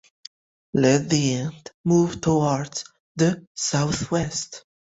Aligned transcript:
Let 0.73 1.11
the 1.11 1.35
ant 1.35 1.69
move 1.85 2.21
towards 2.21 2.85
the 3.17 3.45
Southwest. 3.53 4.65